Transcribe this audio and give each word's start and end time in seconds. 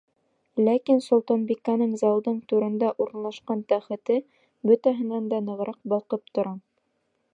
Ләкин 0.67 1.01
солтанбикәнең 1.07 1.91
залдың 2.03 2.39
түрендә 2.53 2.89
урынлашҡан 3.05 3.61
тәхете 3.75 4.17
бөтәһенән 4.71 5.29
дә 5.35 5.43
нығыраҡ 5.51 5.79
балҡып 5.95 6.35
тора. 6.39 6.57